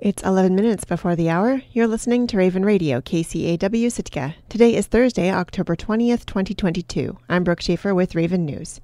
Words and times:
It's 0.00 0.22
11 0.22 0.54
minutes 0.54 0.84
before 0.84 1.16
the 1.16 1.28
hour. 1.28 1.60
You're 1.72 1.88
listening 1.88 2.28
to 2.28 2.36
Raven 2.36 2.64
Radio, 2.64 3.00
KCAW 3.00 3.90
Sitka. 3.90 4.36
Today 4.48 4.76
is 4.76 4.86
Thursday, 4.86 5.32
October 5.32 5.74
20th, 5.74 6.24
2022. 6.24 7.18
I'm 7.28 7.42
Brooke 7.42 7.60
Schaefer 7.60 7.92
with 7.96 8.14
Raven 8.14 8.44
News. 8.44 8.80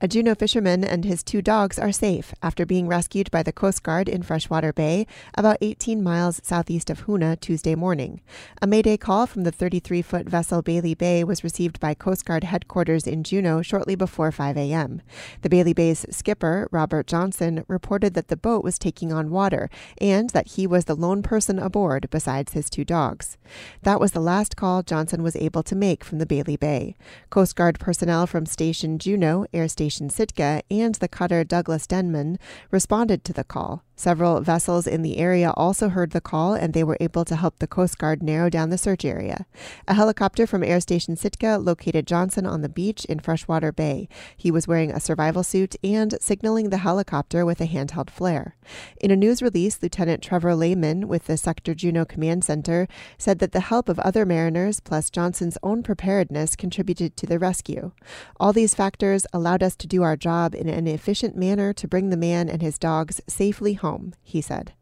A 0.00 0.08
Juneau 0.08 0.34
fisherman 0.34 0.84
and 0.84 1.04
his 1.04 1.22
two 1.22 1.42
dogs 1.42 1.78
are 1.78 1.92
safe 1.92 2.34
after 2.42 2.64
being 2.64 2.86
rescued 2.86 3.30
by 3.30 3.42
the 3.42 3.52
Coast 3.52 3.82
Guard 3.82 4.08
in 4.08 4.22
Freshwater 4.22 4.72
Bay, 4.72 5.06
about 5.34 5.58
18 5.60 6.02
miles 6.02 6.40
southeast 6.44 6.90
of 6.90 7.06
Hoonah, 7.06 7.40
Tuesday 7.40 7.74
morning. 7.74 8.20
A 8.62 8.66
Mayday 8.66 8.96
call 8.96 9.26
from 9.26 9.44
the 9.44 9.52
33 9.52 10.02
foot 10.02 10.28
vessel 10.28 10.62
Bailey 10.62 10.94
Bay 10.94 11.24
was 11.24 11.44
received 11.44 11.80
by 11.80 11.94
Coast 11.94 12.24
Guard 12.24 12.44
headquarters 12.44 13.06
in 13.06 13.24
Juneau 13.24 13.62
shortly 13.62 13.94
before 13.94 14.30
5 14.30 14.56
a.m. 14.56 15.02
The 15.42 15.48
Bailey 15.48 15.72
Bay's 15.72 16.06
skipper, 16.10 16.68
Robert 16.70 17.06
Johnson, 17.06 17.64
reported 17.68 18.14
that 18.14 18.28
the 18.28 18.36
boat 18.36 18.64
was 18.64 18.78
taking 18.78 19.12
on 19.12 19.30
water 19.30 19.68
and 20.00 20.30
that 20.30 20.48
he 20.48 20.66
was 20.66 20.84
the 20.84 20.96
lone 20.96 21.22
person 21.22 21.58
aboard 21.58 22.08
besides 22.10 22.52
his 22.52 22.70
two 22.70 22.84
dogs. 22.84 23.36
That 23.82 24.00
was 24.00 24.12
the 24.12 24.20
last 24.20 24.56
call 24.56 24.82
Johnson 24.82 25.22
was 25.22 25.36
able 25.36 25.62
to 25.64 25.76
make 25.76 26.04
from 26.04 26.18
the 26.18 26.26
Bailey 26.26 26.56
Bay. 26.56 26.96
Coast 27.30 27.56
Guard 27.56 27.78
personnel 27.78 28.26
from 28.26 28.46
Station 28.46 28.98
Juneau, 28.98 29.46
Air 29.58 29.68
Station 29.68 30.08
Sitka 30.08 30.62
and 30.70 30.94
the 30.94 31.08
cutter 31.08 31.42
Douglas 31.42 31.86
Denman 31.86 32.38
responded 32.70 33.24
to 33.24 33.32
the 33.32 33.42
call. 33.44 33.82
Several 33.98 34.40
vessels 34.42 34.86
in 34.86 35.02
the 35.02 35.18
area 35.18 35.50
also 35.56 35.88
heard 35.88 36.12
the 36.12 36.20
call 36.20 36.54
and 36.54 36.72
they 36.72 36.84
were 36.84 36.96
able 37.00 37.24
to 37.24 37.34
help 37.34 37.58
the 37.58 37.66
Coast 37.66 37.98
Guard 37.98 38.22
narrow 38.22 38.48
down 38.48 38.70
the 38.70 38.78
search 38.78 39.04
area. 39.04 39.44
A 39.88 39.94
helicopter 39.94 40.46
from 40.46 40.62
Air 40.62 40.78
Station 40.78 41.16
Sitka 41.16 41.58
located 41.58 42.06
Johnson 42.06 42.46
on 42.46 42.62
the 42.62 42.68
beach 42.68 43.04
in 43.06 43.18
Freshwater 43.18 43.72
Bay. 43.72 44.08
He 44.36 44.52
was 44.52 44.68
wearing 44.68 44.92
a 44.92 45.00
survival 45.00 45.42
suit 45.42 45.74
and 45.82 46.14
signaling 46.20 46.70
the 46.70 46.76
helicopter 46.76 47.44
with 47.44 47.60
a 47.60 47.66
handheld 47.66 48.08
flare. 48.08 48.54
In 49.00 49.10
a 49.10 49.16
news 49.16 49.42
release, 49.42 49.82
Lieutenant 49.82 50.22
Trevor 50.22 50.54
Lehman 50.54 51.08
with 51.08 51.26
the 51.26 51.36
Sector 51.36 51.74
Juneau 51.74 52.04
Command 52.04 52.44
Center 52.44 52.86
said 53.18 53.40
that 53.40 53.50
the 53.50 53.58
help 53.58 53.88
of 53.88 53.98
other 53.98 54.24
mariners 54.24 54.78
plus 54.78 55.10
Johnson's 55.10 55.58
own 55.64 55.82
preparedness 55.82 56.54
contributed 56.54 57.16
to 57.16 57.26
the 57.26 57.40
rescue. 57.40 57.90
All 58.38 58.52
these 58.52 58.76
factors 58.76 59.26
allowed 59.32 59.64
us 59.64 59.74
to 59.74 59.88
do 59.88 60.04
our 60.04 60.16
job 60.16 60.54
in 60.54 60.68
an 60.68 60.86
efficient 60.86 61.36
manner 61.36 61.72
to 61.72 61.88
bring 61.88 62.10
the 62.10 62.16
man 62.16 62.48
and 62.48 62.62
his 62.62 62.78
dogs 62.78 63.20
safely 63.26 63.72
home 63.72 63.87
home, 63.88 64.14
he 64.22 64.40
said. 64.40 64.72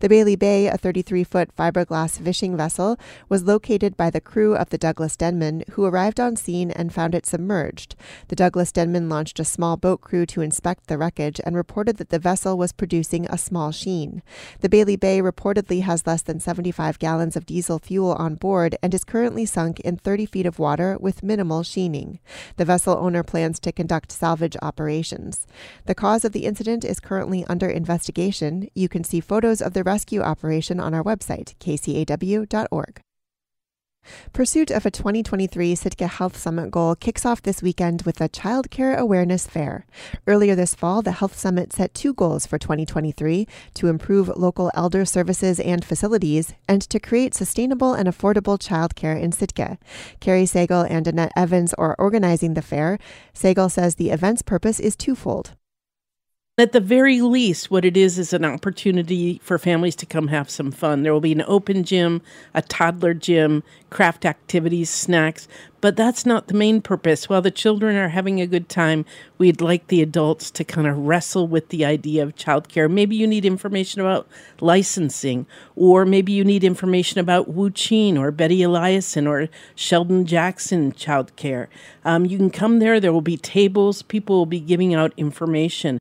The 0.00 0.08
Bailey 0.08 0.36
Bay, 0.36 0.66
a 0.66 0.76
33 0.76 1.24
foot 1.24 1.56
fiberglass 1.56 2.20
fishing 2.22 2.56
vessel, 2.56 2.98
was 3.28 3.44
located 3.44 3.96
by 3.96 4.10
the 4.10 4.20
crew 4.20 4.54
of 4.54 4.70
the 4.70 4.78
Douglas 4.78 5.16
Denman, 5.16 5.64
who 5.72 5.84
arrived 5.84 6.20
on 6.20 6.36
scene 6.36 6.70
and 6.70 6.92
found 6.92 7.14
it 7.14 7.26
submerged. 7.26 7.96
The 8.28 8.36
Douglas 8.36 8.72
Denman 8.72 9.08
launched 9.08 9.40
a 9.40 9.44
small 9.44 9.76
boat 9.76 10.00
crew 10.00 10.26
to 10.26 10.40
inspect 10.40 10.86
the 10.86 10.98
wreckage 10.98 11.40
and 11.44 11.56
reported 11.56 11.96
that 11.96 12.10
the 12.10 12.18
vessel 12.18 12.56
was 12.56 12.72
producing 12.72 13.26
a 13.26 13.38
small 13.38 13.72
sheen. 13.72 14.22
The 14.60 14.68
Bailey 14.68 14.96
Bay 14.96 15.20
reportedly 15.20 15.82
has 15.82 16.06
less 16.06 16.22
than 16.22 16.40
75 16.40 16.98
gallons 16.98 17.36
of 17.36 17.46
diesel 17.46 17.78
fuel 17.78 18.12
on 18.12 18.34
board 18.34 18.76
and 18.82 18.92
is 18.94 19.04
currently 19.04 19.46
sunk 19.46 19.80
in 19.80 19.96
30 19.96 20.26
feet 20.26 20.46
of 20.46 20.58
water 20.58 20.96
with 21.00 21.22
minimal 21.22 21.62
sheening. 21.62 22.18
The 22.56 22.64
vessel 22.64 22.96
owner 22.96 23.22
plans 23.22 23.60
to 23.60 23.72
conduct 23.72 24.12
salvage 24.12 24.56
operations. 24.62 25.46
The 25.86 25.94
cause 25.94 26.24
of 26.24 26.32
the 26.32 26.44
incident 26.44 26.84
is 26.84 27.00
currently 27.00 27.44
under 27.48 27.68
investigation. 27.68 28.68
You 28.74 28.88
can 28.88 29.04
see 29.04 29.20
photos 29.20 29.55
photos 29.56 29.66
of 29.66 29.72
the 29.72 29.84
rescue 29.84 30.22
operation 30.22 30.80
on 30.80 30.94
our 30.94 31.04
website, 31.04 31.54
kcaw.org. 31.58 33.00
Pursuit 34.32 34.70
of 34.70 34.86
a 34.86 34.90
2023 34.90 35.74
Sitka 35.74 36.06
Health 36.06 36.36
Summit 36.36 36.70
goal 36.70 36.94
kicks 36.94 37.26
off 37.26 37.42
this 37.42 37.60
weekend 37.60 38.02
with 38.02 38.20
a 38.20 38.28
Child 38.28 38.70
Care 38.70 38.96
Awareness 38.96 39.48
Fair. 39.48 39.84
Earlier 40.28 40.54
this 40.54 40.76
fall, 40.76 41.02
the 41.02 41.18
Health 41.18 41.36
Summit 41.36 41.72
set 41.72 41.92
two 41.92 42.14
goals 42.14 42.46
for 42.46 42.56
2023 42.56 43.48
to 43.74 43.88
improve 43.88 44.28
local 44.36 44.70
elder 44.74 45.04
services 45.04 45.58
and 45.58 45.84
facilities 45.84 46.54
and 46.68 46.82
to 46.82 47.00
create 47.00 47.34
sustainable 47.34 47.94
and 47.94 48.08
affordable 48.08 48.58
childcare 48.58 49.20
in 49.20 49.32
Sitka. 49.32 49.76
Carrie 50.20 50.46
Sagal 50.46 50.86
and 50.88 51.08
Annette 51.08 51.32
Evans 51.34 51.74
are 51.74 51.96
organizing 51.98 52.54
the 52.54 52.62
fair. 52.62 52.98
Sagal 53.34 53.72
says 53.72 53.96
the 53.96 54.10
event's 54.10 54.42
purpose 54.42 54.78
is 54.78 54.94
twofold. 54.94 55.56
At 56.58 56.72
the 56.72 56.80
very 56.80 57.20
least, 57.20 57.70
what 57.70 57.84
it 57.84 57.98
is 57.98 58.18
is 58.18 58.32
an 58.32 58.42
opportunity 58.42 59.38
for 59.44 59.58
families 59.58 59.94
to 59.96 60.06
come 60.06 60.28
have 60.28 60.48
some 60.48 60.72
fun. 60.72 61.02
There 61.02 61.12
will 61.12 61.20
be 61.20 61.32
an 61.32 61.44
open 61.46 61.84
gym, 61.84 62.22
a 62.54 62.62
toddler 62.62 63.12
gym, 63.12 63.62
craft 63.90 64.24
activities, 64.24 64.88
snacks, 64.88 65.48
but 65.82 65.96
that's 65.96 66.24
not 66.24 66.48
the 66.48 66.54
main 66.54 66.80
purpose. 66.80 67.28
While 67.28 67.42
the 67.42 67.50
children 67.50 67.94
are 67.96 68.08
having 68.08 68.40
a 68.40 68.46
good 68.46 68.70
time, 68.70 69.04
we'd 69.36 69.60
like 69.60 69.88
the 69.88 70.00
adults 70.00 70.50
to 70.52 70.64
kind 70.64 70.86
of 70.86 70.96
wrestle 70.96 71.46
with 71.46 71.68
the 71.68 71.84
idea 71.84 72.22
of 72.22 72.36
childcare. 72.36 72.90
Maybe 72.90 73.16
you 73.16 73.26
need 73.26 73.44
information 73.44 74.00
about 74.00 74.26
licensing, 74.58 75.44
or 75.74 76.06
maybe 76.06 76.32
you 76.32 76.42
need 76.42 76.64
information 76.64 77.20
about 77.20 77.48
Wu 77.48 77.68
Chin 77.68 78.16
or 78.16 78.30
Betty 78.30 78.60
Eliason 78.60 79.28
or 79.28 79.50
Sheldon 79.74 80.24
Jackson 80.24 80.92
childcare. 80.92 81.66
Um, 82.02 82.24
you 82.24 82.38
can 82.38 82.48
come 82.48 82.78
there. 82.78 82.98
There 82.98 83.12
will 83.12 83.20
be 83.20 83.36
tables. 83.36 84.00
People 84.00 84.36
will 84.36 84.46
be 84.46 84.58
giving 84.60 84.94
out 84.94 85.12
information. 85.18 85.98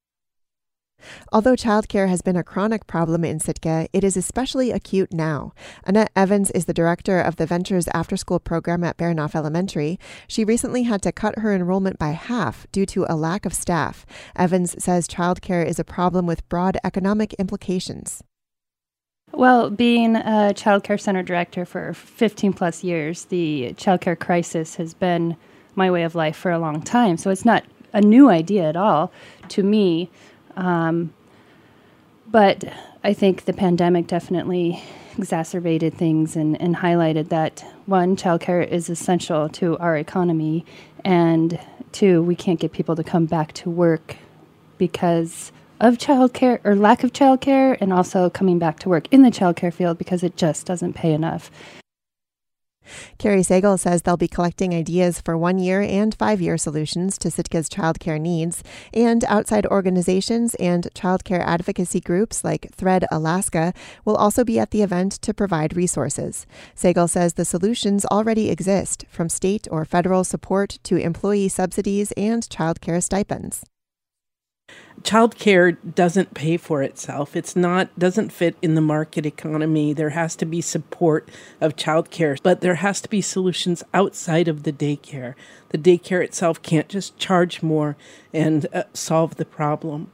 Although 1.32 1.56
childcare 1.56 2.10
has 2.10 2.22
been 2.22 2.36
a 2.36 2.44
chronic 2.44 2.88
problem 2.88 3.24
in 3.24 3.40
Sitka, 3.40 3.88
it 3.94 4.04
is 4.04 4.18
especially 4.18 4.72
acute 4.72 5.14
now. 5.14 5.54
Annette 5.84 6.12
Evans 6.16 6.52
is 6.52 6.66
the 6.66 6.74
director 6.74 7.20
of 7.20 7.36
the 7.36 7.46
Ventures 7.46 7.88
After 7.94 8.18
School 8.18 8.40
program 8.40 8.84
at 8.84 8.98
Baranof 8.98 9.36
Elementary. 9.36 10.00
She 10.28 10.44
recently 10.44 10.84
had 10.84 11.02
to 11.04 11.12
cut 11.12 11.40
her 11.40 11.54
enrollment 11.54 12.00
by 12.00 12.12
half 12.12 12.68
due 12.72 12.86
to 12.88 13.06
a 13.10 13.16
lack 13.16 13.46
of 13.46 13.54
staff. 13.54 14.06
Evans 14.36 14.76
says 14.84 15.08
childcare 15.08 15.66
is 15.66 15.80
a 15.80 15.84
problem 15.84 16.26
with 16.26 16.48
broad 16.50 16.78
economic 16.84 17.34
implications. 17.36 18.24
Well, 19.32 19.70
being 19.70 20.16
a 20.16 20.54
child 20.54 20.84
care 20.84 20.98
center 20.98 21.22
director 21.22 21.66
for 21.66 21.94
15 21.94 22.54
plus 22.54 22.84
years, 22.84 23.26
the 23.26 23.74
child 23.74 24.02
care 24.02 24.16
crisis 24.16 24.76
has 24.76 24.94
been 24.94 25.36
my 25.76 25.92
way 25.92 26.04
of 26.04 26.16
life 26.16 26.38
for 26.38 26.52
a 26.52 26.60
long 26.60 26.82
time. 26.82 27.18
So 27.18 27.30
it's 27.30 27.44
not 27.44 27.66
a 27.92 28.02
new 28.02 28.30
idea 28.30 28.70
at 28.70 28.78
all 28.78 29.12
to 29.50 29.64
me. 29.64 30.10
Um, 30.56 31.14
but 32.28 32.64
I 33.04 33.14
think 33.14 33.46
the 33.46 33.54
pandemic 33.54 34.08
definitely 34.08 34.82
exacerbated 35.18 35.94
things 35.94 36.36
and, 36.36 36.60
and 36.62 36.76
highlighted 36.76 37.30
that 37.30 37.64
one, 37.86 38.16
childcare 38.16 38.68
is 38.68 38.90
essential 38.90 39.48
to 39.50 39.78
our 39.78 39.96
economy, 39.98 40.66
and 41.04 41.60
two, 41.92 42.22
we 42.24 42.36
can't 42.36 42.60
get 42.60 42.72
people 42.72 42.96
to 42.96 43.04
come 43.04 43.26
back 43.26 43.54
to 43.54 43.70
work 43.70 44.18
because 44.78 45.52
of 45.80 45.98
childcare 45.98 46.60
or 46.64 46.76
lack 46.76 47.04
of 47.04 47.14
childcare, 47.14 47.78
and 47.80 47.94
also 47.94 48.30
coming 48.30 48.60
back 48.60 48.80
to 48.80 48.90
work 48.90 49.08
in 49.12 49.22
the 49.22 49.30
childcare 49.32 49.74
field 49.74 49.98
because 49.98 50.24
it 50.24 50.36
just 50.36 50.66
doesn't 50.66 50.94
pay 50.94 51.14
enough. 51.14 51.52
Carrie 53.18 53.42
Sagal 53.42 53.80
says 53.80 54.02
they'll 54.02 54.18
be 54.18 54.28
collecting 54.28 54.74
ideas 54.74 55.22
for 55.22 55.38
one 55.38 55.58
year 55.58 55.82
and 55.82 56.16
five 56.16 56.42
year 56.42 56.58
solutions 56.58 57.18
to 57.20 57.30
Sitka's 57.30 57.70
childcare 57.70 58.20
needs, 58.20 58.64
and 58.94 59.24
outside 59.26 59.66
organizations 59.68 60.56
and 60.56 60.88
childcare 60.96 61.44
advocacy 61.46 62.00
groups 62.00 62.44
like 62.44 62.74
Thread 62.74 63.06
Alaska 63.12 63.74
will 64.04 64.16
also 64.16 64.44
be 64.44 64.60
at 64.60 64.72
the 64.72 64.82
event 64.82 65.14
to 65.22 65.34
provide 65.34 65.76
resources. 65.76 66.46
Sagal 66.76 67.10
says 67.10 67.34
the 67.34 67.46
solutions 67.46 68.06
already 68.06 68.50
exist, 68.50 69.06
from 69.10 69.30
state 69.30 69.68
or 69.72 69.86
federal 69.86 70.24
support 70.24 70.80
to 70.84 70.98
employee 70.98 71.50
subsidies 71.50 72.12
and 72.14 72.44
childcare 72.44 73.04
stipends 73.04 73.64
childcare 75.06 75.78
doesn't 75.94 76.34
pay 76.34 76.58
for 76.58 76.82
itself. 76.82 77.36
It's 77.36 77.56
not 77.56 77.98
doesn't 77.98 78.32
fit 78.32 78.58
in 78.62 78.76
the 78.76 78.82
market 78.82 79.26
economy. 79.26 79.94
There 79.94 80.10
has 80.10 80.36
to 80.38 80.46
be 80.46 80.62
support 80.62 81.30
of 81.62 81.76
childcare, 81.76 82.40
but 82.42 82.62
there 82.62 82.76
has 82.76 83.02
to 83.02 83.10
be 83.10 83.22
solutions 83.22 83.84
outside 83.94 84.48
of 84.48 84.64
the 84.64 84.74
daycare. 84.74 85.36
The 85.70 85.78
daycare 85.78 86.24
itself 86.24 86.62
can't 86.62 86.90
just 86.90 87.18
charge 87.18 87.62
more 87.62 87.96
and 88.34 88.68
uh, 88.74 88.84
solve 88.94 89.36
the 89.36 89.46
problem. 89.46 90.12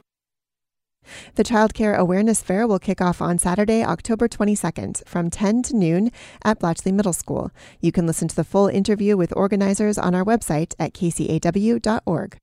The 1.34 1.42
Child 1.42 1.74
Care 1.74 1.96
Awareness 1.96 2.42
Fair 2.42 2.64
will 2.64 2.78
kick 2.78 3.00
off 3.00 3.20
on 3.20 3.36
Saturday, 3.36 3.82
October 3.82 4.28
22nd 4.28 5.04
from 5.08 5.30
10 5.30 5.62
to 5.64 5.76
noon 5.76 6.12
at 6.44 6.60
Blatchley 6.60 6.92
Middle 6.92 7.12
School. 7.12 7.50
You 7.80 7.90
can 7.90 8.06
listen 8.06 8.28
to 8.28 8.36
the 8.36 8.44
full 8.44 8.68
interview 8.68 9.16
with 9.16 9.36
organizers 9.36 9.98
on 9.98 10.14
our 10.14 10.24
website 10.24 10.74
at 10.78 10.92
kcaw.org. 10.94 12.38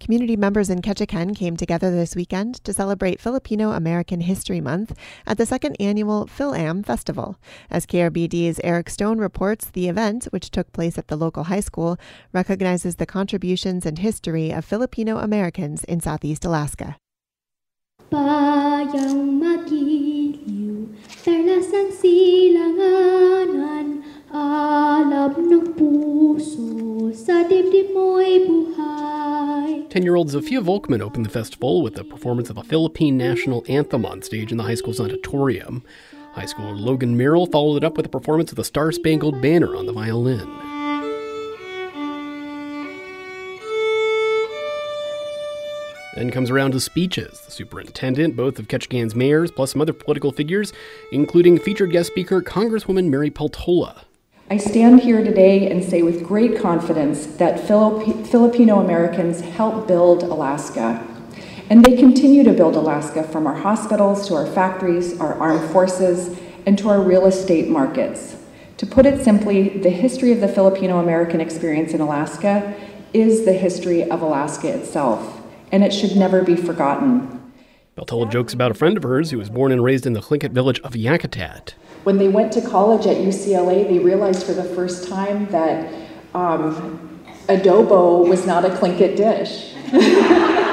Community 0.00 0.36
members 0.36 0.70
in 0.70 0.82
Ketchikan 0.82 1.36
came 1.36 1.56
together 1.56 1.90
this 1.90 2.16
weekend 2.16 2.62
to 2.64 2.72
celebrate 2.72 3.20
Filipino 3.20 3.72
American 3.72 4.20
History 4.20 4.60
Month 4.60 4.96
at 5.26 5.38
the 5.38 5.46
second 5.46 5.76
annual 5.80 6.26
PhilAm 6.26 6.84
Festival. 6.84 7.38
As 7.70 7.86
KRBD's 7.86 8.60
Eric 8.64 8.90
Stone 8.90 9.18
reports, 9.18 9.70
the 9.70 9.88
event, 9.88 10.24
which 10.26 10.50
took 10.50 10.72
place 10.72 10.98
at 10.98 11.08
the 11.08 11.16
local 11.16 11.44
high 11.44 11.60
school, 11.60 11.98
recognizes 12.32 12.96
the 12.96 13.06
contributions 13.06 13.86
and 13.86 13.98
history 13.98 14.50
of 14.50 14.64
Filipino 14.64 15.18
Americans 15.18 15.84
in 15.84 16.00
Southeast 16.00 16.44
Alaska. 16.44 16.96
Silanganan, 21.98 24.06
alab 24.30 25.34
ng 25.34 25.74
puso, 25.74 27.10
sa 27.10 27.42
dibdib 27.42 27.90
mo'y 27.90 28.46
buhay. 28.46 29.07
10 29.90 30.02
year 30.02 30.16
old 30.16 30.28
Zofia 30.28 30.62
Volkman 30.62 31.00
opened 31.00 31.24
the 31.24 31.30
festival 31.30 31.82
with 31.82 31.98
a 31.98 32.04
performance 32.04 32.50
of 32.50 32.56
the 32.56 32.62
Philippine 32.62 33.16
national 33.16 33.64
anthem 33.68 34.04
on 34.04 34.20
stage 34.20 34.52
in 34.52 34.58
the 34.58 34.64
high 34.64 34.74
school's 34.74 35.00
auditorium. 35.00 35.82
High 36.32 36.44
schooler 36.44 36.78
Logan 36.78 37.16
Merrill 37.16 37.46
followed 37.46 37.78
it 37.78 37.84
up 37.84 37.96
with 37.96 38.04
a 38.04 38.10
performance 38.10 38.50
of 38.50 38.56
the 38.56 38.64
Star 38.64 38.92
Spangled 38.92 39.40
Banner 39.40 39.74
on 39.74 39.86
the 39.86 39.92
violin. 39.92 40.46
Then 46.16 46.30
comes 46.30 46.50
around 46.50 46.72
to 46.72 46.80
speeches. 46.80 47.40
The 47.40 47.50
superintendent, 47.52 48.36
both 48.36 48.58
of 48.58 48.68
Ketchikan's 48.68 49.14
mayors, 49.14 49.50
plus 49.50 49.72
some 49.72 49.80
other 49.80 49.92
political 49.94 50.32
figures, 50.32 50.72
including 51.12 51.58
featured 51.58 51.92
guest 51.92 52.08
speaker 52.08 52.42
Congresswoman 52.42 53.08
Mary 53.08 53.30
Peltola. 53.30 54.02
I 54.50 54.56
stand 54.56 55.00
here 55.00 55.22
today 55.22 55.70
and 55.70 55.84
say 55.84 56.00
with 56.00 56.26
great 56.26 56.58
confidence 56.58 57.26
that 57.36 57.60
Filipino 57.60 58.80
Americans 58.80 59.42
helped 59.42 59.86
build 59.86 60.22
Alaska. 60.22 61.06
And 61.68 61.84
they 61.84 61.98
continue 61.98 62.44
to 62.44 62.54
build 62.54 62.74
Alaska 62.74 63.24
from 63.24 63.46
our 63.46 63.56
hospitals 63.56 64.26
to 64.28 64.34
our 64.34 64.46
factories, 64.46 65.20
our 65.20 65.34
armed 65.34 65.70
forces, 65.70 66.38
and 66.64 66.78
to 66.78 66.88
our 66.88 67.02
real 67.02 67.26
estate 67.26 67.68
markets. 67.68 68.36
To 68.78 68.86
put 68.86 69.04
it 69.04 69.22
simply, 69.22 69.68
the 69.68 69.90
history 69.90 70.32
of 70.32 70.40
the 70.40 70.48
Filipino 70.48 70.98
American 70.98 71.42
experience 71.42 71.92
in 71.92 72.00
Alaska 72.00 72.74
is 73.12 73.44
the 73.44 73.52
history 73.52 74.10
of 74.10 74.22
Alaska 74.22 74.68
itself, 74.68 75.42
and 75.72 75.84
it 75.84 75.92
should 75.92 76.16
never 76.16 76.42
be 76.42 76.56
forgotten. 76.56 77.37
Peltola 77.98 78.30
jokes 78.30 78.52
about 78.52 78.70
a 78.70 78.74
friend 78.74 78.96
of 78.96 79.02
hers 79.02 79.32
who 79.32 79.38
was 79.38 79.50
born 79.50 79.72
and 79.72 79.82
raised 79.82 80.06
in 80.06 80.12
the 80.12 80.20
Tlingit 80.20 80.52
village 80.52 80.78
of 80.80 80.92
Yakutat. 80.92 81.72
When 82.04 82.18
they 82.18 82.28
went 82.28 82.52
to 82.52 82.60
college 82.60 83.06
at 83.06 83.16
UCLA, 83.16 83.88
they 83.88 83.98
realized 83.98 84.46
for 84.46 84.52
the 84.52 84.62
first 84.62 85.08
time 85.08 85.46
that 85.46 85.92
um, 86.32 87.20
adobo 87.48 88.28
was 88.28 88.46
not 88.46 88.64
a 88.64 88.68
Tlingit 88.68 89.16
dish. 89.16 89.74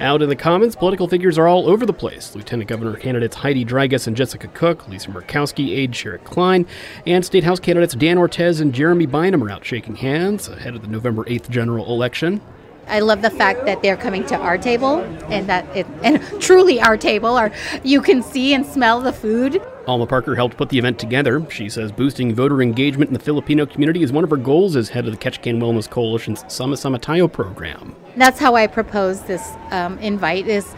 Out 0.00 0.22
in 0.22 0.28
the 0.28 0.36
Commons, 0.36 0.76
political 0.76 1.08
figures 1.08 1.38
are 1.38 1.48
all 1.48 1.68
over 1.68 1.84
the 1.86 1.92
place. 1.92 2.34
Lieutenant 2.34 2.68
Governor 2.68 2.96
candidates 2.96 3.36
Heidi 3.36 3.64
Drygas 3.64 4.06
and 4.06 4.16
Jessica 4.16 4.48
Cook, 4.48 4.88
Lisa 4.88 5.10
Murkowski, 5.10 5.70
aide 5.70 5.92
Sherritt 5.92 6.24
Klein, 6.24 6.66
and 7.04 7.24
State 7.24 7.42
House 7.42 7.58
candidates 7.58 7.94
Dan 7.94 8.16
Ortiz 8.18 8.60
and 8.60 8.72
Jeremy 8.72 9.06
Bynum 9.06 9.42
are 9.42 9.50
out 9.50 9.64
shaking 9.64 9.96
hands 9.96 10.48
ahead 10.48 10.74
of 10.76 10.82
the 10.82 10.88
November 10.88 11.24
8th 11.24 11.48
general 11.48 11.86
election. 11.86 12.40
I 12.88 13.00
love 13.00 13.22
the 13.22 13.30
fact 13.30 13.64
that 13.66 13.82
they're 13.82 13.96
coming 13.96 14.24
to 14.26 14.36
our 14.36 14.58
table 14.58 15.00
and 15.28 15.48
that 15.48 15.64
it 15.76 15.86
and 16.02 16.22
truly 16.40 16.80
our 16.80 16.96
table 16.96 17.36
our 17.36 17.52
you 17.84 18.00
can 18.00 18.22
see 18.22 18.54
and 18.54 18.64
smell 18.64 19.00
the 19.00 19.12
food. 19.12 19.62
Alma 19.86 20.06
Parker 20.06 20.34
helped 20.34 20.56
put 20.56 20.68
the 20.68 20.78
event 20.78 20.98
together. 20.98 21.48
She 21.50 21.68
says 21.68 21.92
boosting 21.92 22.34
voter 22.34 22.60
engagement 22.60 23.08
in 23.08 23.14
the 23.14 23.20
Filipino 23.20 23.64
community 23.64 24.02
is 24.02 24.12
one 24.12 24.24
of 24.24 24.30
her 24.30 24.36
goals 24.36 24.76
as 24.76 24.90
head 24.90 25.06
of 25.06 25.12
the 25.12 25.18
Ketchikan 25.18 25.60
Wellness 25.60 25.88
Coalition's 25.88 26.44
Sama-Sama 26.48 26.98
Tayo 26.98 27.32
program. 27.32 27.96
That's 28.16 28.38
how 28.38 28.54
I 28.54 28.66
propose 28.66 29.22
this 29.22 29.54
um, 29.70 29.98
invite 29.98 30.46
is 30.46 30.74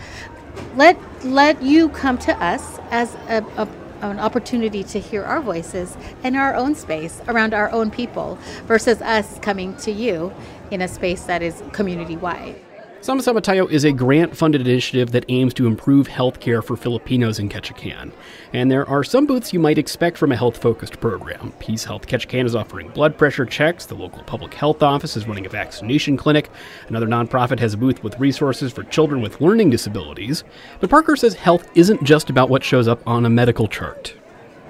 let 0.77 0.99
let 1.25 1.63
you 1.63 1.89
come 1.91 2.19
to 2.19 2.33
us 2.43 2.79
as 2.91 3.15
a, 3.29 3.45
a 3.57 3.67
an 4.03 4.19
opportunity 4.19 4.83
to 4.85 5.01
hear 5.01 5.25
our 5.25 5.41
voices 5.41 5.97
in 6.25 6.37
our 6.37 6.55
own 6.55 6.75
space 6.75 7.21
around 7.29 7.55
our 7.55 7.71
own 7.71 7.91
people 7.91 8.39
versus 8.67 9.01
us 9.03 9.39
coming 9.41 9.77
to 9.77 9.91
you 9.91 10.33
in 10.71 10.83
a 10.83 10.89
space 10.89 11.25
that 11.25 11.43
is 11.43 11.63
community 11.73 12.17
wide. 12.17 12.57
Sama-Sama 13.03 13.41
Tayo 13.41 13.71
is 13.71 13.85
a 13.85 13.93
grant 13.93 14.37
funded 14.37 14.61
initiative 14.61 15.11
that 15.13 15.25
aims 15.31 15.55
to 15.55 15.67
improve 15.67 16.07
health 16.07 16.39
care 16.39 16.61
for 16.61 16.77
Filipinos 16.77 17.39
in 17.39 17.49
Ketchikan. 17.49 18.13
And 18.53 18.71
there 18.71 18.87
are 18.87 19.03
some 19.03 19.25
booths 19.25 19.55
you 19.55 19.59
might 19.59 19.79
expect 19.79 20.19
from 20.19 20.33
a 20.33 20.37
health 20.37 20.59
focused 20.59 21.01
program. 21.01 21.55
PeaceHealth 21.61 22.05
Ketchikan 22.05 22.45
is 22.45 22.55
offering 22.55 22.89
blood 22.89 23.17
pressure 23.17 23.47
checks, 23.47 23.87
the 23.87 23.95
local 23.95 24.23
public 24.25 24.53
health 24.53 24.83
office 24.83 25.17
is 25.17 25.27
running 25.27 25.47
a 25.47 25.49
vaccination 25.49 26.19
clinic, 26.19 26.51
another 26.89 27.07
nonprofit 27.07 27.59
has 27.59 27.73
a 27.73 27.79
booth 27.79 28.05
with 28.05 28.21
resources 28.21 28.71
for 28.71 28.83
children 28.83 29.23
with 29.23 29.41
learning 29.41 29.71
disabilities. 29.71 30.45
But 30.81 30.91
Parker 30.91 31.17
says 31.17 31.33
health 31.33 31.71
isn't 31.75 32.05
just 32.05 32.29
about 32.29 32.51
what 32.51 32.63
shows 32.63 32.87
up 32.87 33.01
on 33.07 33.25
a 33.25 33.31
medical 33.31 33.67
chart. 33.67 34.15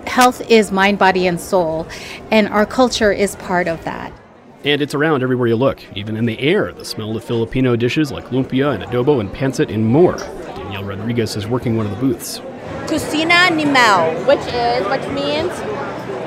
Health 0.07 0.49
is 0.49 0.71
mind, 0.71 1.01
body, 1.01 1.27
and 1.27 1.41
soul, 1.41 1.89
and 2.31 2.47
our 2.47 2.65
culture 2.65 3.11
is 3.11 3.35
part 3.37 3.67
of 3.67 3.83
that. 3.85 4.13
And 4.63 4.83
it's 4.83 4.95
around 4.95 5.23
everywhere 5.23 5.49
you 5.49 5.57
look, 5.57 5.81
even 5.97 6.19
in 6.19 6.27
the 6.27 6.39
air. 6.39 6.71
The 6.71 6.85
smell 6.85 7.17
of 7.17 7.25
Filipino 7.25 7.77
dishes 7.77 8.13
like 8.13 8.27
lumpia 8.27 8.75
and 8.75 8.83
adobo 8.83 9.21
and 9.21 9.31
pancit 9.31 9.73
and 9.73 9.87
more. 9.87 10.19
Danielle 10.19 10.85
Rodriguez 10.85 11.35
is 11.35 11.47
working 11.47 11.79
one 11.79 11.87
of 11.87 11.93
the 11.93 11.99
booths. 11.99 12.43
Cocina 12.87 13.49
ni 13.55 13.65
Mel, 13.65 14.13
which 14.27 14.39
is, 14.41 14.87
which 14.87 15.09
means? 15.15 15.51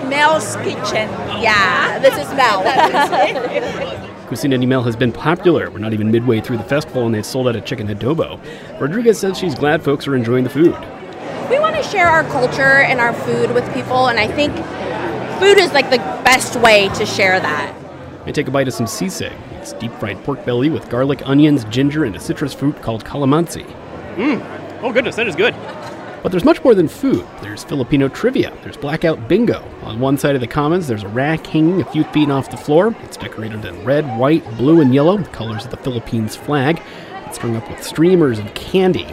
Mel's 0.10 0.56
kitchen. 0.58 1.08
Yeah, 1.44 2.00
this 2.00 2.18
is 2.18 2.34
Mel. 2.34 2.64
Cocina 4.28 4.58
ni 4.58 4.66
Mel 4.66 4.82
has 4.82 4.96
been 4.96 5.12
popular. 5.12 5.70
We're 5.70 5.78
not 5.78 5.94
even 5.94 6.10
midway 6.10 6.42
through 6.42 6.58
the 6.58 6.64
festival 6.64 7.06
and 7.06 7.14
they've 7.14 7.24
sold 7.24 7.48
out 7.48 7.56
a 7.56 7.62
chicken 7.62 7.88
adobo. 7.88 8.40
Rodriguez 8.82 9.20
says 9.20 9.38
she's 9.38 9.54
glad 9.54 9.84
folks 9.84 10.08
are 10.08 10.16
enjoying 10.16 10.44
the 10.44 10.50
food. 10.50 10.76
We 11.52 11.60
want 11.60 11.76
to 11.76 11.84
share 11.84 12.08
our 12.08 12.24
culture 12.24 12.82
and 12.82 13.00
our 13.00 13.14
food 13.14 13.54
with 13.54 13.72
people, 13.76 14.08
and 14.08 14.20
I 14.20 14.26
think 14.26 14.56
food 15.40 15.60
is 15.60 15.72
like 15.72 15.92
the 15.92 16.00
best 16.26 16.56
way 16.56 16.90
to 16.96 17.06
share 17.06 17.40
that. 17.40 17.82
I 18.26 18.32
take 18.32 18.48
a 18.48 18.52
bite 18.52 18.68
of 18.68 18.74
some 18.74 18.86
sisig. 18.86 19.34
It's 19.60 19.74
deep 19.74 19.92
fried 19.94 20.24
pork 20.24 20.46
belly 20.46 20.70
with 20.70 20.90
garlic, 20.90 21.28
onions, 21.28 21.66
ginger, 21.66 22.06
and 22.06 22.16
a 22.16 22.20
citrus 22.20 22.54
fruit 22.54 22.82
called 22.82 23.04
calamansi. 23.04 23.66
Mmm. 24.16 24.82
Oh, 24.82 24.92
goodness, 24.92 25.16
that 25.18 25.28
is 25.28 25.36
good. 25.36 25.54
But 26.24 26.32
there's 26.32 26.46
much 26.46 26.64
more 26.64 26.74
than 26.74 26.88
food. 26.88 27.26
There's 27.42 27.66
Filipino 27.66 28.08
trivia. 28.08 28.54
There's 28.64 28.78
blackout 28.78 29.28
bingo. 29.28 29.62
On 29.82 30.00
one 30.00 30.18
side 30.18 30.36
of 30.36 30.42
the 30.42 30.48
commons, 30.48 30.88
there's 30.88 31.04
a 31.04 31.10
rack 31.10 31.46
hanging 31.46 31.82
a 31.82 31.92
few 31.92 32.06
feet 32.06 32.30
off 32.30 32.50
the 32.50 32.56
floor. 32.56 32.96
It's 33.04 33.18
decorated 33.18 33.66
in 33.66 33.84
red, 33.84 34.06
white, 34.18 34.46
blue, 34.56 34.80
and 34.80 34.94
yellow, 34.94 35.18
the 35.18 35.30
colors 35.30 35.66
of 35.66 35.72
the 35.72 35.78
Philippines 35.78 36.38
flag. 36.38 36.82
It's 37.26 37.36
strung 37.36 37.58
up 37.58 37.70
with 37.70 37.84
streamers 37.84 38.40
and 38.40 38.54
candy. 38.56 39.08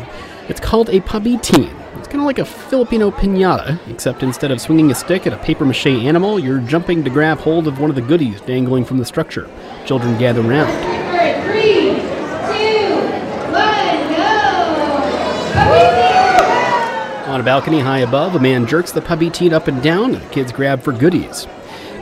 It's 0.48 0.60
called 0.60 0.88
a 0.90 1.00
pabitin, 1.00 1.74
kind 2.06 2.20
of 2.20 2.26
like 2.26 2.38
a 2.38 2.44
Filipino 2.44 3.10
pinata, 3.10 3.78
except 3.88 4.22
instead 4.22 4.50
of 4.50 4.60
swinging 4.60 4.90
a 4.90 4.94
stick 4.94 5.26
at 5.26 5.32
a 5.32 5.38
paper 5.38 5.64
mache 5.64 5.86
animal, 5.86 6.38
you're 6.38 6.60
jumping 6.60 7.02
to 7.04 7.10
grab 7.10 7.38
hold 7.38 7.66
of 7.66 7.80
one 7.80 7.90
of 7.90 7.96
the 7.96 8.02
goodies 8.02 8.40
dangling 8.40 8.84
from 8.84 8.98
the 8.98 9.04
structure. 9.04 9.48
Children 9.86 10.18
gather 10.18 10.40
around. 10.40 10.70
On 17.26 17.40
a 17.40 17.44
balcony 17.44 17.80
high 17.80 18.00
above, 18.00 18.34
a 18.34 18.40
man 18.40 18.66
jerks 18.66 18.90
the 18.90 19.00
pabitin 19.00 19.52
up 19.52 19.68
and 19.68 19.82
down, 19.82 20.14
and 20.14 20.22
the 20.22 20.28
kids 20.30 20.50
grab 20.50 20.82
for 20.82 20.92
goodies. 20.92 21.46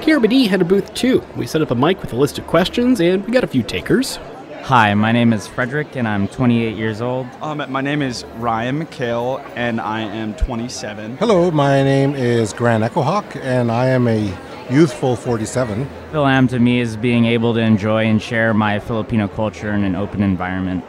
KRBD 0.00 0.48
had 0.48 0.62
a 0.62 0.64
booth 0.64 0.94
too. 0.94 1.22
We 1.36 1.46
set 1.46 1.60
up 1.60 1.70
a 1.70 1.74
mic 1.74 2.00
with 2.00 2.12
a 2.14 2.16
list 2.16 2.38
of 2.38 2.46
questions, 2.46 3.00
and 3.00 3.24
we 3.26 3.32
got 3.32 3.44
a 3.44 3.48
few 3.48 3.62
takers. 3.62 4.18
Hi, 4.64 4.92
my 4.92 5.12
name 5.12 5.32
is 5.32 5.46
Frederick, 5.46 5.96
and 5.96 6.06
I'm 6.06 6.28
28 6.28 6.76
years 6.76 7.00
old. 7.00 7.26
Um, 7.40 7.64
my 7.70 7.80
name 7.80 8.02
is 8.02 8.24
Ryan 8.36 8.84
McHale, 8.84 9.42
and 9.56 9.80
I 9.80 10.00
am 10.00 10.34
27. 10.34 11.16
Hello, 11.16 11.50
my 11.50 11.82
name 11.82 12.14
is 12.14 12.52
Grant 12.52 12.84
Echohawk, 12.84 13.36
and 13.42 13.72
I 13.72 13.86
am 13.86 14.06
a 14.06 14.36
youthful 14.70 15.16
47. 15.16 15.88
Philam 16.12 16.48
to 16.50 16.58
me 16.58 16.80
is 16.80 16.98
being 16.98 17.24
able 17.24 17.54
to 17.54 17.60
enjoy 17.60 18.04
and 18.04 18.20
share 18.20 18.52
my 18.52 18.78
Filipino 18.78 19.26
culture 19.26 19.72
in 19.72 19.84
an 19.84 19.96
open 19.96 20.22
environment. 20.22 20.84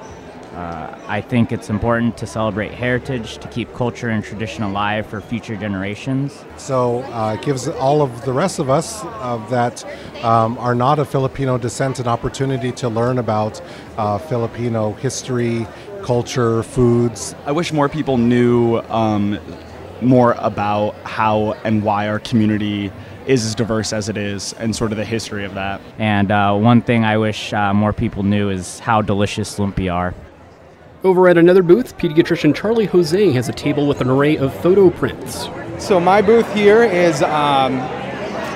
Uh, 0.53 0.97
I 1.07 1.21
think 1.21 1.51
it's 1.51 1.69
important 1.69 2.17
to 2.17 2.27
celebrate 2.27 2.71
heritage, 2.71 3.37
to 3.37 3.47
keep 3.47 3.73
culture 3.73 4.09
and 4.09 4.23
tradition 4.23 4.63
alive 4.63 5.05
for 5.05 5.21
future 5.21 5.55
generations. 5.55 6.43
So 6.57 7.03
uh, 7.03 7.35
it 7.35 7.45
gives 7.45 7.67
all 7.67 8.01
of 8.01 8.25
the 8.25 8.33
rest 8.33 8.59
of 8.59 8.69
us 8.69 9.03
uh, 9.03 9.37
that 9.49 9.85
um, 10.23 10.57
are 10.57 10.75
not 10.75 10.97
of 10.99 11.07
Filipino 11.07 11.57
descent 11.57 11.99
an 11.99 12.07
opportunity 12.07 12.71
to 12.73 12.89
learn 12.89 13.19
about 13.19 13.61
uh, 13.97 14.17
Filipino 14.17 14.93
history, 14.93 15.67
culture, 16.03 16.63
foods. 16.63 17.35
I 17.45 17.51
wish 17.51 17.71
more 17.71 17.87
people 17.87 18.17
knew 18.17 18.79
um, 18.89 19.39
more 20.01 20.33
about 20.39 20.95
how 21.03 21.53
and 21.63 21.83
why 21.83 22.07
our 22.07 22.19
community 22.19 22.91
is 23.27 23.45
as 23.45 23.53
diverse 23.53 23.93
as 23.93 24.09
it 24.09 24.17
is 24.17 24.53
and 24.53 24.75
sort 24.75 24.91
of 24.91 24.97
the 24.97 25.05
history 25.05 25.45
of 25.45 25.53
that. 25.53 25.79
And 25.99 26.31
uh, 26.31 26.55
one 26.55 26.81
thing 26.81 27.05
I 27.05 27.17
wish 27.17 27.53
uh, 27.53 27.73
more 27.73 27.93
people 27.93 28.23
knew 28.23 28.49
is 28.49 28.79
how 28.79 29.03
delicious 29.03 29.59
lumpia 29.59 29.93
are. 29.93 30.15
Over 31.01 31.29
at 31.29 31.37
another 31.37 31.63
booth, 31.63 31.97
pediatrician 31.97 32.53
Charlie 32.53 32.85
Jose 32.87 33.31
has 33.31 33.47
a 33.47 33.53
table 33.53 33.87
with 33.87 34.01
an 34.01 34.09
array 34.09 34.35
of 34.35 34.53
photo 34.61 34.89
prints. 34.89 35.47
So 35.77 35.97
my 35.97 36.21
booth 36.21 36.51
here 36.53 36.83
is 36.83 37.23
um, 37.23 37.75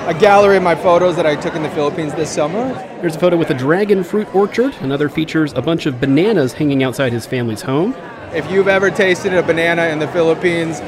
a 0.06 0.14
gallery 0.20 0.58
of 0.58 0.62
my 0.62 0.74
photos 0.74 1.16
that 1.16 1.24
I 1.24 1.36
took 1.36 1.54
in 1.54 1.62
the 1.62 1.70
Philippines 1.70 2.12
this 2.12 2.28
summer. 2.28 2.74
There's 3.00 3.16
a 3.16 3.18
photo 3.18 3.38
with 3.38 3.48
a 3.48 3.54
dragon 3.54 4.04
fruit 4.04 4.32
orchard. 4.34 4.74
Another 4.80 5.08
features 5.08 5.54
a 5.54 5.62
bunch 5.62 5.86
of 5.86 5.98
bananas 6.02 6.52
hanging 6.52 6.82
outside 6.82 7.14
his 7.14 7.24
family's 7.24 7.62
home. 7.62 7.94
If 8.34 8.50
you've 8.50 8.68
ever 8.68 8.90
tasted 8.90 9.32
a 9.32 9.42
banana 9.42 9.86
in 9.86 9.98
the 9.98 10.08
Philippines 10.08 10.80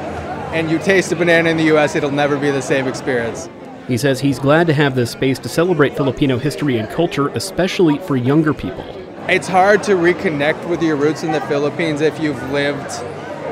and 0.52 0.70
you 0.70 0.78
taste 0.78 1.10
a 1.12 1.16
banana 1.16 1.48
in 1.48 1.56
the 1.56 1.64
U.S., 1.64 1.96
it'll 1.96 2.10
never 2.10 2.36
be 2.36 2.50
the 2.50 2.60
same 2.60 2.86
experience. 2.86 3.48
He 3.88 3.96
says 3.96 4.20
he's 4.20 4.38
glad 4.38 4.66
to 4.66 4.74
have 4.74 4.94
this 4.94 5.12
space 5.12 5.38
to 5.38 5.48
celebrate 5.48 5.96
Filipino 5.96 6.36
history 6.36 6.76
and 6.76 6.90
culture, 6.90 7.28
especially 7.28 7.96
for 8.00 8.14
younger 8.14 8.52
people. 8.52 9.05
It's 9.28 9.48
hard 9.48 9.82
to 9.84 9.94
reconnect 9.94 10.68
with 10.68 10.80
your 10.80 10.94
roots 10.94 11.24
in 11.24 11.32
the 11.32 11.40
Philippines 11.42 12.00
if 12.00 12.20
you've 12.20 12.40
lived 12.52 12.90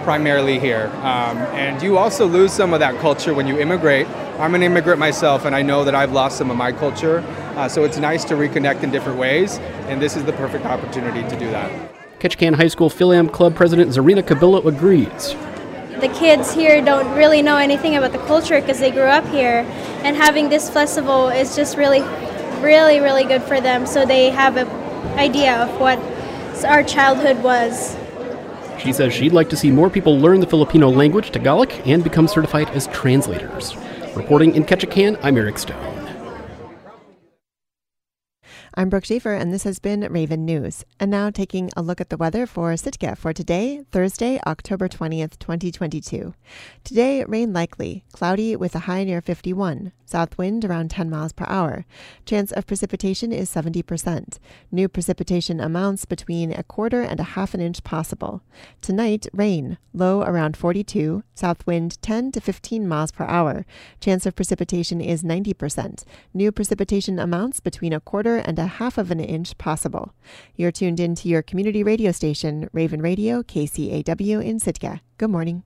primarily 0.04 0.60
here. 0.60 0.86
Um, 0.98 1.38
and 1.52 1.82
you 1.82 1.98
also 1.98 2.26
lose 2.28 2.52
some 2.52 2.72
of 2.72 2.78
that 2.78 3.00
culture 3.00 3.34
when 3.34 3.48
you 3.48 3.58
immigrate. 3.58 4.06
I'm 4.38 4.54
an 4.54 4.62
immigrant 4.62 5.00
myself, 5.00 5.44
and 5.44 5.52
I 5.52 5.62
know 5.62 5.82
that 5.82 5.92
I've 5.96 6.12
lost 6.12 6.38
some 6.38 6.48
of 6.48 6.56
my 6.56 6.70
culture 6.70 7.24
Uh, 7.56 7.68
so 7.68 7.84
it's 7.84 7.98
nice 7.98 8.24
to 8.24 8.34
reconnect 8.34 8.82
in 8.82 8.90
different 8.90 9.16
ways, 9.16 9.58
and 9.88 10.02
this 10.02 10.16
is 10.16 10.24
the 10.24 10.32
perfect 10.32 10.64
opportunity 10.64 11.22
to 11.28 11.38
do 11.38 11.48
that. 11.50 11.70
Ketchikan 12.18 12.56
High 12.56 12.66
School 12.66 12.90
Phil-Am 12.90 13.28
Club 13.28 13.54
President 13.54 13.90
Zarina 13.92 14.22
Cabillo 14.22 14.64
agrees. 14.66 15.36
The 16.00 16.08
kids 16.08 16.52
here 16.52 16.82
don't 16.82 17.08
really 17.16 17.42
know 17.42 17.56
anything 17.56 17.94
about 17.94 18.10
the 18.10 18.18
culture 18.26 18.60
because 18.60 18.80
they 18.80 18.90
grew 18.90 19.02
up 19.02 19.24
here, 19.28 19.64
and 20.02 20.16
having 20.16 20.48
this 20.48 20.68
festival 20.68 21.28
is 21.28 21.54
just 21.54 21.76
really, 21.76 22.02
really, 22.60 22.98
really 22.98 23.24
good 23.24 23.42
for 23.42 23.60
them 23.60 23.86
so 23.86 24.04
they 24.04 24.30
have 24.30 24.56
an 24.56 24.66
idea 25.16 25.62
of 25.62 25.80
what 25.80 25.98
our 26.64 26.82
childhood 26.82 27.42
was. 27.42 27.96
She 28.78 28.92
says 28.92 29.12
she'd 29.12 29.32
like 29.32 29.48
to 29.50 29.56
see 29.56 29.70
more 29.70 29.88
people 29.88 30.18
learn 30.18 30.40
the 30.40 30.46
Filipino 30.46 30.88
language, 30.90 31.30
Tagalog, 31.30 31.72
and 31.86 32.02
become 32.02 32.28
certified 32.28 32.68
as 32.70 32.86
translators. 32.88 33.76
Reporting 34.14 34.54
in 34.54 34.64
Ketchikan, 34.64 35.18
I'm 35.22 35.36
Eric 35.36 35.58
Stone. 35.58 35.93
I'm 38.76 38.88
Brooke 38.88 39.04
Schaefer, 39.04 39.34
and 39.34 39.54
this 39.54 39.62
has 39.62 39.78
been 39.78 40.00
Raven 40.10 40.44
News. 40.44 40.84
And 40.98 41.08
now 41.08 41.30
taking 41.30 41.70
a 41.76 41.82
look 41.82 42.00
at 42.00 42.08
the 42.08 42.16
weather 42.16 42.44
for 42.44 42.76
Sitka 42.76 43.14
for 43.14 43.32
today, 43.32 43.84
Thursday, 43.92 44.40
October 44.48 44.88
20th, 44.88 45.38
2022. 45.38 46.34
Today, 46.82 47.22
rain 47.22 47.52
likely, 47.52 48.02
cloudy 48.10 48.56
with 48.56 48.74
a 48.74 48.80
high 48.80 49.04
near 49.04 49.20
51, 49.20 49.92
south 50.04 50.36
wind 50.36 50.64
around 50.64 50.90
10 50.90 51.08
miles 51.08 51.32
per 51.32 51.44
hour. 51.48 51.86
Chance 52.26 52.50
of 52.50 52.66
precipitation 52.66 53.32
is 53.32 53.48
70%. 53.48 54.38
New 54.72 54.88
precipitation 54.88 55.60
amounts 55.60 56.04
between 56.04 56.52
a 56.52 56.64
quarter 56.64 57.02
and 57.02 57.20
a 57.20 57.34
half 57.34 57.54
an 57.54 57.60
inch 57.60 57.84
possible. 57.84 58.42
Tonight, 58.80 59.28
rain, 59.32 59.78
low 59.92 60.22
around 60.22 60.56
42, 60.56 61.22
south 61.34 61.64
wind 61.64 62.02
10 62.02 62.32
to 62.32 62.40
15 62.40 62.88
miles 62.88 63.12
per 63.12 63.24
hour. 63.24 63.64
Chance 64.00 64.26
of 64.26 64.34
precipitation 64.34 65.00
is 65.00 65.22
90%. 65.22 66.04
New 66.32 66.50
precipitation 66.50 67.20
amounts 67.20 67.60
between 67.60 67.92
a 67.92 68.00
quarter 68.00 68.36
and 68.36 68.58
a 68.58 68.63
half 68.66 68.98
of 68.98 69.10
an 69.10 69.20
inch 69.20 69.56
possible. 69.58 70.12
You're 70.56 70.72
tuned 70.72 71.00
in 71.00 71.14
to 71.16 71.28
your 71.28 71.42
community 71.42 71.82
radio 71.82 72.12
station, 72.12 72.68
Raven 72.72 73.00
Radio, 73.00 73.42
KCAW 73.42 74.44
in 74.44 74.58
Sitka. 74.58 75.00
Good 75.18 75.30
morning. 75.30 75.62